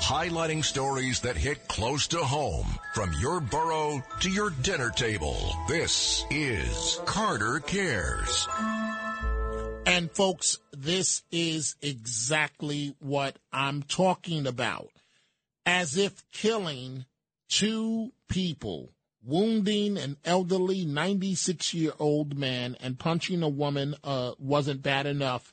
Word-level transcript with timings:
highlighting 0.00 0.64
stories 0.64 1.20
that 1.20 1.36
hit 1.36 1.68
close 1.68 2.06
to 2.08 2.18
home 2.18 2.66
from 2.94 3.12
your 3.20 3.40
borough 3.40 4.02
to 4.20 4.30
your 4.30 4.50
dinner 4.50 4.90
table. 4.90 5.54
This 5.68 6.24
is 6.30 6.98
Carter 7.04 7.60
Cares. 7.60 8.48
And 9.86 10.10
folks, 10.10 10.58
this 10.72 11.22
is 11.30 11.76
exactly 11.82 12.94
what 13.00 13.38
I'm 13.52 13.82
talking 13.82 14.46
about. 14.46 14.90
As 15.66 15.96
if 15.96 16.24
killing 16.32 17.04
two 17.48 18.12
people, 18.28 18.90
wounding 19.24 19.98
an 19.98 20.16
elderly 20.24 20.84
96 20.84 21.74
year 21.74 21.92
old 21.98 22.38
man 22.38 22.76
and 22.80 22.98
punching 22.98 23.42
a 23.42 23.48
woman 23.48 23.94
uh, 24.02 24.32
wasn't 24.38 24.82
bad 24.82 25.06
enough. 25.06 25.52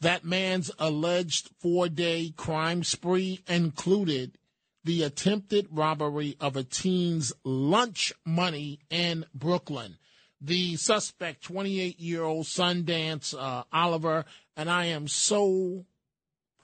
That 0.00 0.24
man's 0.24 0.70
alleged 0.78 1.50
four 1.60 1.88
day 1.88 2.32
crime 2.36 2.84
spree 2.84 3.40
included 3.48 4.38
the 4.84 5.02
attempted 5.02 5.66
robbery 5.70 6.36
of 6.40 6.56
a 6.56 6.62
teen's 6.62 7.32
lunch 7.44 8.12
money 8.24 8.78
in 8.90 9.24
Brooklyn. 9.34 9.98
The 10.40 10.76
suspect, 10.76 11.42
28 11.42 11.98
year 11.98 12.22
old 12.22 12.46
Sundance 12.46 13.34
uh, 13.36 13.64
Oliver, 13.72 14.24
and 14.56 14.70
I 14.70 14.86
am 14.86 15.08
so 15.08 15.84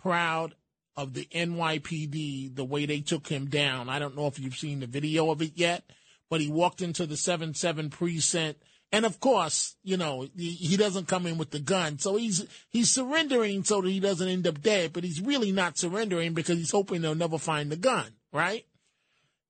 proud 0.00 0.54
of 0.96 1.12
the 1.14 1.26
NYPD, 1.34 2.54
the 2.54 2.64
way 2.64 2.86
they 2.86 3.00
took 3.00 3.26
him 3.26 3.46
down. 3.46 3.88
I 3.88 3.98
don't 3.98 4.16
know 4.16 4.28
if 4.28 4.38
you've 4.38 4.56
seen 4.56 4.78
the 4.78 4.86
video 4.86 5.30
of 5.32 5.42
it 5.42 5.52
yet, 5.56 5.82
but 6.30 6.40
he 6.40 6.48
walked 6.48 6.82
into 6.82 7.04
the 7.04 7.16
7 7.16 7.54
7 7.54 7.90
precinct 7.90 8.62
and 8.94 9.04
of 9.04 9.18
course, 9.18 9.74
you 9.82 9.96
know, 9.96 10.28
he, 10.36 10.76
doesn't 10.76 11.08
come 11.08 11.26
in 11.26 11.36
with 11.36 11.50
the 11.50 11.58
gun. 11.58 11.98
So 11.98 12.14
he's 12.14 12.46
he's 12.68 12.92
surrendering 12.92 13.64
so 13.64 13.80
that 13.80 13.88
he 13.88 13.98
doesn't 13.98 14.28
end 14.28 14.46
up 14.46 14.62
dead, 14.62 14.92
but 14.92 15.02
he's 15.02 15.20
really 15.20 15.50
not 15.50 15.76
surrendering 15.76 16.32
because 16.32 16.58
he's 16.58 16.70
hoping 16.70 17.02
they'll 17.02 17.16
never 17.16 17.36
find 17.36 17.72
the 17.72 17.76
gun, 17.76 18.06
right? 18.32 18.64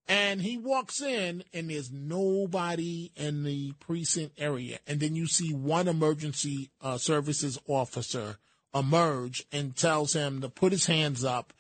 And 0.09 0.41
he 0.41 0.57
walks 0.57 1.03
in 1.03 1.45
and 1.53 1.69
there's 1.69 1.93
nobody 1.93 3.13
in 3.17 3.45
the 3.45 3.73
precinct 3.81 4.41
area. 4.41 4.79
And 4.87 4.99
then 4.99 5.15
you 5.15 5.27
see 5.27 5.53
one 5.53 5.89
emergency 5.89 6.71
uh, 6.81 6.97
services 6.97 7.59
officer 7.67 8.39
emerge 8.75 9.45
and 9.53 9.77
tells 9.77 10.15
him 10.15 10.41
to 10.41 10.49
put 10.49 10.73
his 10.73 10.87
hands 10.87 11.23
up. 11.23 11.53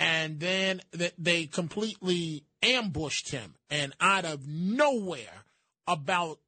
And 0.00 0.40
then 0.40 0.80
they 1.18 1.44
completely 1.44 2.44
ambushed 2.62 3.32
him. 3.32 3.56
And 3.68 3.92
out 4.00 4.24
of 4.24 4.48
nowhere, 4.48 5.44
about 5.88 6.38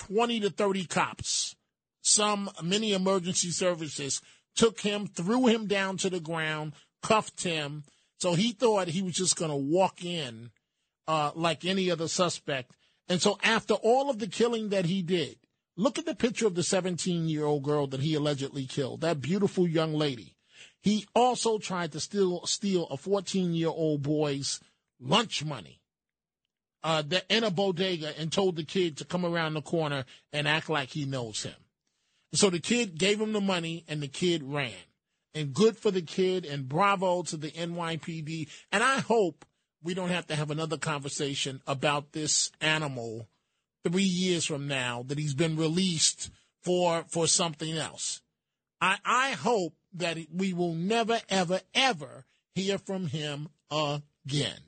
20 0.00 0.40
to 0.40 0.50
30 0.50 0.86
cops, 0.86 1.54
some 2.00 2.48
many 2.62 2.94
emergency 2.94 3.50
services, 3.50 4.22
took 4.56 4.80
him, 4.80 5.06
threw 5.06 5.46
him 5.46 5.66
down 5.66 5.98
to 5.98 6.08
the 6.08 6.20
ground, 6.20 6.72
cuffed 7.02 7.42
him. 7.42 7.84
So 8.18 8.32
he 8.32 8.52
thought 8.52 8.88
he 8.88 9.02
was 9.02 9.14
just 9.14 9.36
going 9.36 9.50
to 9.50 9.56
walk 9.56 10.02
in 10.02 10.50
uh, 11.06 11.32
like 11.34 11.66
any 11.66 11.90
other 11.90 12.08
suspect. 12.08 12.72
And 13.10 13.20
so 13.20 13.38
after 13.42 13.74
all 13.74 14.08
of 14.08 14.18
the 14.18 14.26
killing 14.26 14.70
that 14.70 14.86
he 14.86 15.02
did, 15.02 15.36
look 15.76 15.98
at 15.98 16.06
the 16.06 16.14
picture 16.14 16.46
of 16.46 16.54
the 16.54 16.62
17 16.62 17.28
year 17.28 17.44
old 17.44 17.62
girl 17.62 17.86
that 17.88 18.00
he 18.00 18.14
allegedly 18.14 18.64
killed, 18.64 19.02
that 19.02 19.20
beautiful 19.20 19.68
young 19.68 19.92
lady. 19.92 20.34
He 20.80 21.06
also 21.14 21.58
tried 21.58 21.92
to 21.92 22.00
steal, 22.00 22.46
steal 22.46 22.86
a 22.86 22.96
14 22.96 23.52
year 23.52 23.68
old 23.68 24.02
boy's 24.02 24.60
lunch 24.98 25.44
money 25.44 25.79
uh, 26.82 27.02
the, 27.02 27.22
in 27.28 27.44
a 27.44 27.50
bodega 27.50 28.12
and 28.18 28.32
told 28.32 28.56
the 28.56 28.64
kid 28.64 28.96
to 28.98 29.04
come 29.04 29.24
around 29.24 29.54
the 29.54 29.62
corner 29.62 30.04
and 30.32 30.48
act 30.48 30.70
like 30.70 30.90
he 30.90 31.04
knows 31.04 31.42
him. 31.42 31.54
So 32.32 32.50
the 32.50 32.60
kid 32.60 32.98
gave 32.98 33.20
him 33.20 33.32
the 33.32 33.40
money 33.40 33.84
and 33.88 34.02
the 34.02 34.08
kid 34.08 34.42
ran. 34.44 34.72
And 35.34 35.54
good 35.54 35.76
for 35.76 35.90
the 35.90 36.02
kid 36.02 36.44
and 36.44 36.68
bravo 36.68 37.22
to 37.24 37.36
the 37.36 37.50
NYPD. 37.50 38.48
And 38.72 38.82
I 38.82 39.00
hope 39.00 39.44
we 39.82 39.94
don't 39.94 40.10
have 40.10 40.26
to 40.28 40.36
have 40.36 40.50
another 40.50 40.76
conversation 40.76 41.60
about 41.66 42.12
this 42.12 42.50
animal 42.60 43.28
three 43.84 44.02
years 44.02 44.44
from 44.44 44.68
now 44.68 45.04
that 45.06 45.18
he's 45.18 45.34
been 45.34 45.56
released 45.56 46.30
for 46.62 47.04
for 47.08 47.26
something 47.26 47.76
else. 47.76 48.20
I, 48.80 48.98
I 49.04 49.30
hope 49.32 49.74
that 49.94 50.18
we 50.32 50.52
will 50.52 50.74
never, 50.74 51.20
ever, 51.28 51.60
ever 51.74 52.24
hear 52.54 52.78
from 52.78 53.06
him 53.06 53.48
again. 53.70 54.60